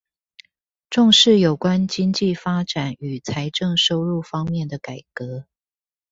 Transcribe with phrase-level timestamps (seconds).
[0.89, 5.45] 重視有關經濟發展與財政收入方面的改革